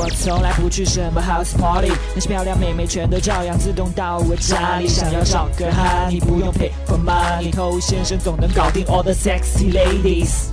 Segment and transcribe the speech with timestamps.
[0.00, 4.86] 我从来不去什么 house party，那些漂亮妹妹全都照样自动到我家里。
[4.86, 10.50] 想要找个哈，你不用 pay for money，偷先生总能搞定 all the sexy ladies。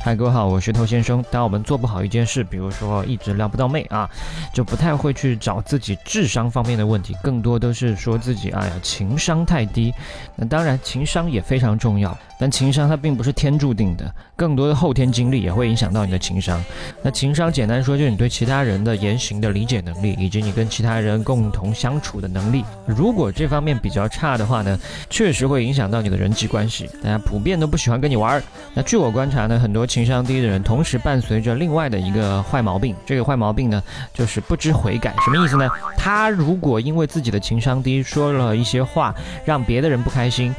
[0.00, 1.24] 嗨，各位好，我是头先生。
[1.30, 4.10] 当我们做不好一件事，比如说一直撩不到妹啊，
[4.52, 9.94] 就不太会去找自己智商方面的问题，更多都是说自己哎呀情商太低。
[10.34, 16.60] 那当然，情商也非常重要，但情商它并不是天注定的，更多的后天经历也会影响到你的情商。
[17.00, 22.64] 那情商简单说就是你对其他人的言行的理解能力，以及你跟其他人共同相处的能力。
[22.84, 24.76] 如果这方面比较差的话呢，
[25.08, 28.42] 确实会影响到你的人际关系，大家普遍都不喜欢跟你玩儿。
[28.74, 29.86] 那据我观察呢，很多。
[29.92, 32.96] 情商低的人，同时伴随着另外的一个坏毛病。
[33.04, 33.82] 这个坏毛病呢，
[34.14, 35.14] 就是不知悔改。
[35.22, 35.68] 什么意思呢？
[35.98, 39.14] 他如果因为自己的情商低，说了一些话
[39.44, 40.54] 让别的人不开心，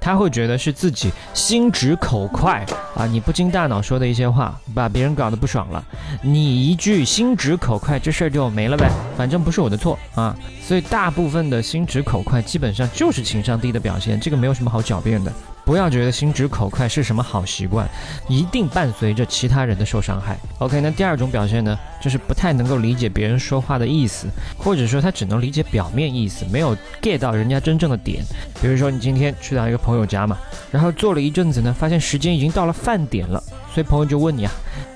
[0.00, 3.06] 他会觉得是自己心直口快啊！
[3.06, 5.84] 你不经大脑说的一些话，把别人搞得不爽了，
[6.22, 8.90] 你一句心直口快，这事儿就没了呗。
[9.16, 10.36] 反正不是我的错啊！
[10.62, 14.18] 所以大部分的心直口快，基本上就是情商低的表现。
[14.18, 15.32] 这个没有什么好狡辩的。
[15.68, 17.86] 不要觉得心直口快是什么好习惯，
[18.26, 20.34] 一定伴随着其他人的受伤害。
[20.60, 28.24] OK，那第二种表现呢，就是不太能够理解别人说话的意思，或者说他只能理解表面意思，没有 get 到人家真正的点。
[28.62, 30.38] 比如说你今天去到一个朋友家嘛，
[30.70, 33.38] 然后坐了一阵子呢，发现时间已经到了饭点了，
[33.74, 34.52] 所以朋友就问你啊，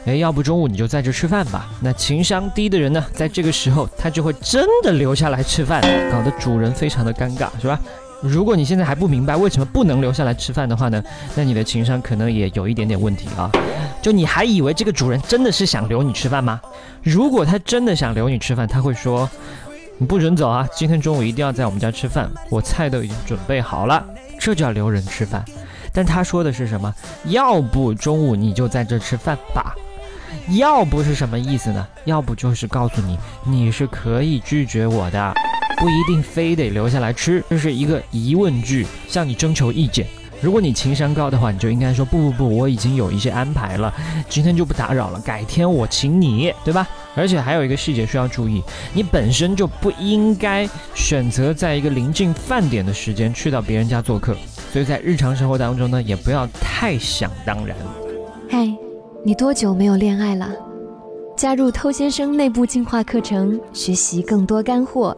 [0.07, 1.69] 哎，要不中午你就在这吃饭吧？
[1.83, 7.79] 那情商低的人呢，在这个时候他就会真的留下来吃饭，搞得主人非常的尴尬，是吧？
[8.23, 11.03] 如果你现在还不明白为什么不能留下来吃饭的话呢，
[11.35, 13.51] 那你的情商可能也有一点点问题啊。
[14.01, 16.61] 就你还以为这个主人真的是想留你吃饭吗？
[17.03, 19.29] 如果他真的想留你吃饭，他会说
[19.99, 24.05] 你不准走啊，今天中午一定要在我们家吃饭，我菜都已经准备好了，
[24.39, 25.45] 这叫留人吃饭。
[25.93, 26.95] 但他说的是什么？
[27.25, 29.75] 要不中午你就在这吃饭吧？
[30.59, 31.87] 要不是什么意思呢？
[32.05, 35.35] 要不就是告诉你你是可以拒绝我的。
[35.83, 40.07] 不一定非得留下来吃，这是一个疑问句，向你征求意见。
[40.41, 43.93] 如果你情商高的话，你就应该说不不不，我已经有一些安排了，
[44.29, 46.87] 今天就不打扰了，改天我请你，对吧？
[47.17, 48.63] 而且还有一个细节需要注意，
[48.95, 54.37] 你本身就不应该选择在一个临近饭点的时间去到别人家做客，
[54.73, 57.77] 所以在日常生活当中呢，也不要太想当然。
[58.49, 58.73] 嗨，
[59.25, 60.49] 你多久没有恋爱了？
[61.37, 65.17] 加入偷先生内部进化课程，学习更多干货。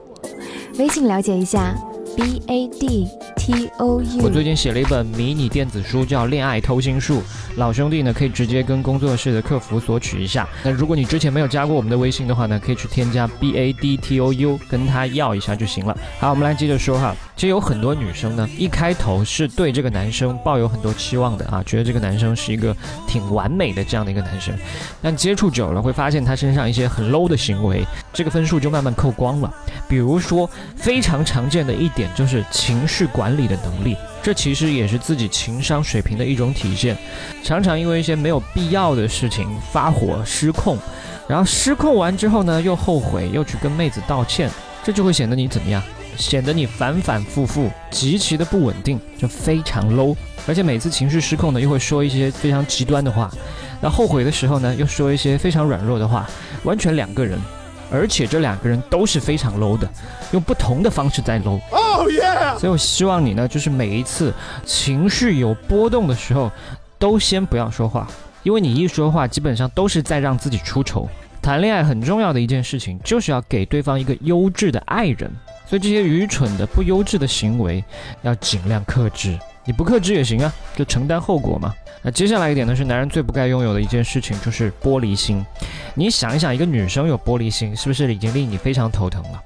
[0.78, 1.72] 微信了解一下
[2.16, 4.22] ，b a d t o u。
[4.22, 7.18] 我最近写了一本迷你电子书，叫《恋爱偷心术》，
[7.56, 10.48] 老兄弟呢可以直接跟工作室的客服索取一下。
[10.64, 15.96] 那如果你之前没有加过我们的微信的话呢，可以去添加 b a d t o u，跟他要一下就行了。
[16.18, 17.14] 好，我们来接着说哈。
[17.44, 22.74] 其实有很多女生呢，一开头是对这个男生抱有很多期望的啊，觉得这个男生是一个
[23.06, 24.56] 挺完美的这样的一个男生，
[25.02, 27.84] 但接触久了会发现他身上一些很 low 的行为，
[28.14, 29.54] 这个分数就慢慢扣光了。
[29.86, 36.96] 比如说，非常常见的一点就是情绪管理的能力，这其实也是自己情商水平的一种体现。
[37.42, 40.78] 常常因为一些没有必要的事情发火失控，
[41.28, 44.50] 然后失控完之后呢，又后悔，又去跟妹子道歉，
[44.82, 45.82] 这就会显得你怎么样？
[46.16, 50.16] 显得你反反复复，极其的不稳定，就非常 low。
[50.46, 53.28] 而且每次情绪失控呢，又会说一些非常极端的话；
[53.80, 56.28] 那后悔的时候呢，又说一些非常软弱的话，
[56.64, 57.38] 完全两个人。
[57.92, 59.88] 而且这两个人都是非常 low 的，
[60.32, 61.60] 用不同的方式在 low。
[61.70, 62.58] 哦耶！
[62.58, 64.32] 所以我希望你呢，就是每一次
[64.64, 66.50] 情绪有波动的时候，
[66.98, 68.08] 都先不要说话，
[68.42, 71.08] 因为你一说话，基本上都是在让自己出丑。
[71.40, 75.30] 谈恋爱很重要的一件事情，就是要给对方一个优质的爱人。
[75.74, 77.82] 对这些愚蠢的、不优质的行为，
[78.22, 79.36] 要尽量克制。
[79.64, 81.74] 你不克制也行啊，就承担后果嘛。
[82.00, 85.44] 那接下来一点呢，是男人最不该拥有的一件事情，就是玻璃心。
[85.94, 89.42] 你想一想，一个女生有玻璃心，是不是已经令你非常头疼了？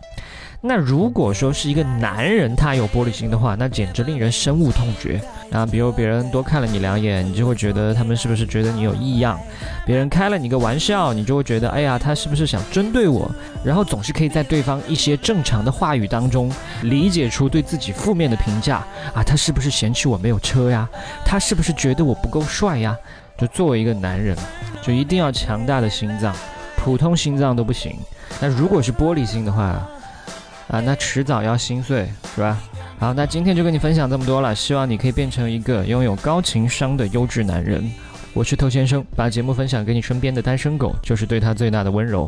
[0.61, 5.21] 那如果说是一个男人他有玻璃心的话，那简直令人深恶痛绝。
[5.53, 9.39] 啊，比如别人多看了你两眼，你就会觉得他们是不是觉得你有异样？
[9.87, 13.31] 别人开了你个玩笑，你就会觉得，哎呀，他是不是想针对我？
[13.65, 16.51] 然后总是可以在对方一些正常的话语当中
[16.83, 18.85] 理解出对自己负面的评价。
[19.15, 20.89] 啊，他是不是嫌弃我没有车呀？
[21.25, 22.97] 他是不是觉得我不够帅呀？
[23.39, 24.37] 就作为一个男人，
[24.83, 26.35] 就一定要强大的心脏，
[26.77, 27.97] 普通心脏都不行。
[28.41, 29.81] 那如果是玻璃心的话，
[30.69, 32.59] 啊，那迟早要心碎，是吧？
[32.99, 37.91] 好，那今天就跟你分享这么多了，希望你可以变成一个拥有高情商的优质男人。
[38.33, 42.27] 我是偷先生，把节目分享给你身边的单身狗，就是对他最大的温柔。